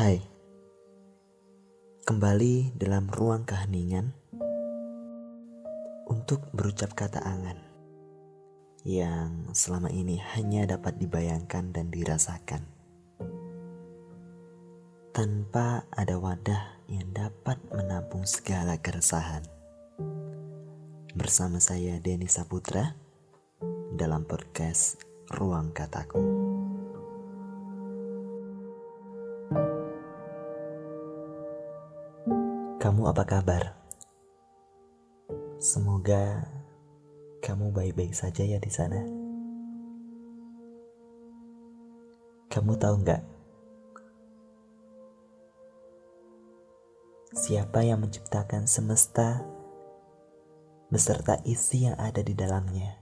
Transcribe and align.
Hai, 0.00 0.16
kembali 2.08 2.72
dalam 2.72 3.12
ruang 3.12 3.44
keheningan 3.44 4.16
untuk 6.08 6.48
berucap 6.56 6.96
kata 6.96 7.20
angan 7.20 7.60
yang 8.80 9.52
selama 9.52 9.92
ini 9.92 10.16
hanya 10.32 10.64
dapat 10.64 10.96
dibayangkan 10.96 11.76
dan 11.76 11.92
dirasakan 11.92 12.64
tanpa 15.12 15.84
ada 15.92 16.16
wadah 16.16 16.80
yang 16.88 17.12
dapat 17.12 17.60
menampung 17.68 18.24
segala 18.24 18.80
keresahan. 18.80 19.44
Bersama 21.12 21.60
saya 21.60 22.00
Denny 22.00 22.24
Saputra 22.24 22.96
dalam 23.92 24.24
podcast 24.24 24.96
Ruang 25.28 25.76
Kataku. 25.76 26.39
Kamu 32.80 33.12
apa 33.12 33.28
kabar? 33.28 33.76
Semoga 35.60 36.48
kamu 37.44 37.76
baik-baik 37.76 38.16
saja 38.16 38.40
ya 38.40 38.56
di 38.56 38.72
sana. 38.72 39.04
Kamu 42.48 42.80
tahu 42.80 43.04
nggak? 43.04 43.22
Siapa 47.36 47.84
yang 47.84 48.00
menciptakan 48.00 48.64
semesta 48.64 49.44
beserta 50.88 51.36
isi 51.44 51.84
yang 51.84 52.00
ada 52.00 52.24
di 52.24 52.32
dalamnya? 52.32 52.96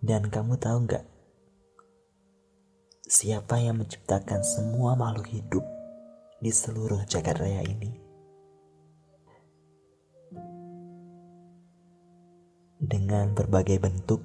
Dan 0.00 0.32
kamu 0.32 0.56
tahu 0.56 0.88
nggak? 0.88 1.13
Siapa 3.14 3.62
yang 3.62 3.78
menciptakan 3.78 4.42
semua 4.42 4.98
makhluk 4.98 5.30
hidup 5.30 5.62
di 6.42 6.50
seluruh 6.50 6.98
jagat 7.06 7.38
raya 7.38 7.62
ini? 7.62 7.94
Dengan 12.82 13.38
berbagai 13.38 13.78
bentuk, 13.78 14.18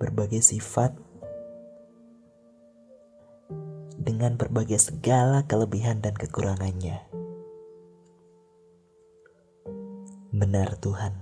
berbagai 0.00 0.40
sifat, 0.40 0.96
dengan 4.00 4.40
berbagai 4.40 4.80
segala 4.80 5.44
kelebihan 5.44 6.00
dan 6.00 6.16
kekurangannya. 6.16 7.04
Benar 10.32 10.80
Tuhan. 10.80 11.20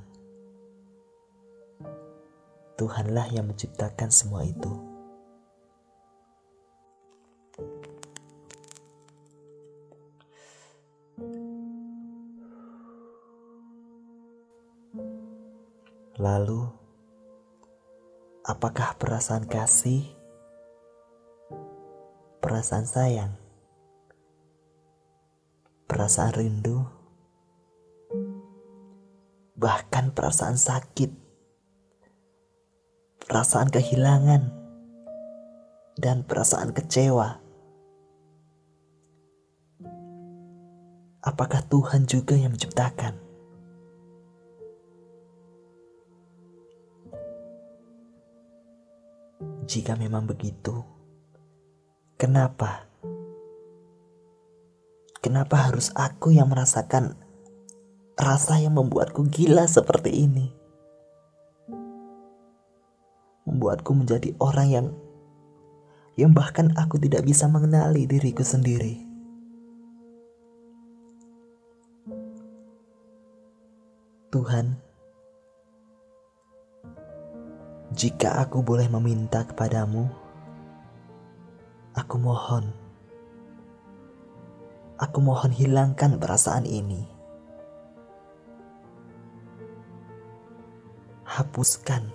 Tuhanlah 2.79 3.27
yang 3.35 3.51
menciptakan 3.51 4.15
semua 4.15 4.47
itu. 4.47 4.90
Lalu, 16.19 16.67
apakah 18.43 18.99
perasaan 18.99 19.47
kasih, 19.47 20.03
perasaan 22.43 22.91
sayang, 22.91 23.39
perasaan 25.87 26.35
rindu, 26.35 26.83
bahkan 29.55 30.11
perasaan 30.11 30.59
sakit, 30.59 31.15
perasaan 33.31 33.71
kehilangan, 33.71 34.51
dan 36.03 36.27
perasaan 36.27 36.75
kecewa? 36.75 37.39
Apakah 41.23 41.63
Tuhan 41.71 42.11
juga 42.11 42.35
yang 42.35 42.59
menciptakan? 42.59 43.30
Jika 49.71 49.95
memang 49.95 50.27
begitu, 50.27 50.83
kenapa? 52.19 52.91
Kenapa 55.23 55.71
harus 55.71 55.95
aku 55.95 56.35
yang 56.35 56.51
merasakan 56.51 57.15
rasa 58.19 58.59
yang 58.59 58.75
membuatku 58.75 59.31
gila 59.31 59.71
seperti 59.71 60.27
ini? 60.27 60.51
Membuatku 63.47 63.95
menjadi 63.95 64.35
orang 64.43 64.69
yang 64.75 64.87
yang 66.19 66.35
bahkan 66.35 66.75
aku 66.75 66.99
tidak 66.99 67.23
bisa 67.23 67.47
mengenali 67.47 68.11
diriku 68.11 68.43
sendiri. 68.43 69.07
Tuhan, 74.35 74.83
jika 78.01 78.41
aku 78.41 78.65
boleh 78.65 78.89
meminta 78.89 79.45
kepadamu, 79.45 80.09
aku 81.93 82.17
mohon, 82.17 82.73
aku 84.97 85.21
mohon 85.21 85.53
hilangkan 85.53 86.17
perasaan 86.17 86.65
ini. 86.65 87.05
Hapuskan. 91.29 92.09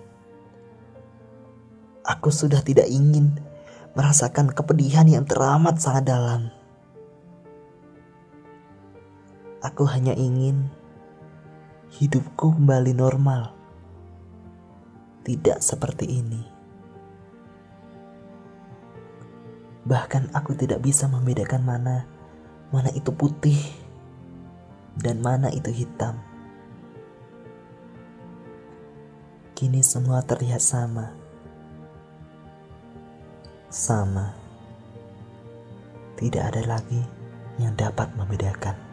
Aku 2.02 2.34
sudah 2.34 2.66
tidak 2.66 2.90
ingin 2.90 3.38
merasakan 3.94 4.50
kepedihan 4.50 5.06
yang 5.06 5.22
teramat 5.22 5.78
sangat 5.78 6.10
dalam. 6.10 6.50
Aku 9.62 9.86
hanya 9.86 10.18
ingin 10.18 10.66
hidupku 11.94 12.58
kembali 12.58 12.90
normal 12.90 13.55
tidak 15.26 15.58
seperti 15.58 16.06
ini. 16.22 16.42
Bahkan 19.82 20.30
aku 20.30 20.54
tidak 20.54 20.86
bisa 20.86 21.10
membedakan 21.10 21.66
mana 21.66 22.06
mana 22.70 22.90
itu 22.94 23.10
putih 23.10 23.58
dan 24.94 25.18
mana 25.18 25.50
itu 25.50 25.74
hitam. 25.74 26.22
Kini 29.58 29.82
semua 29.82 30.22
terlihat 30.22 30.62
sama. 30.62 31.10
Sama. 33.66 34.30
Tidak 36.14 36.42
ada 36.42 36.62
lagi 36.62 37.02
yang 37.58 37.74
dapat 37.74 38.14
membedakan. 38.14 38.85